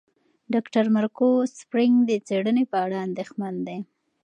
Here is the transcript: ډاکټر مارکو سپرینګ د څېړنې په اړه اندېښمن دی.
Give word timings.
ډاکټر 0.53 0.85
مارکو 0.95 1.29
سپرینګ 1.57 1.95
د 2.05 2.11
څېړنې 2.27 2.63
په 2.71 2.77
اړه 2.85 2.97
اندېښمن 3.07 3.55
دی. 3.67 3.79